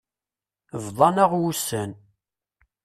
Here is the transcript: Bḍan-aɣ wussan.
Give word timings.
Bḍan-aɣ 0.85 1.31
wussan. 1.41 1.91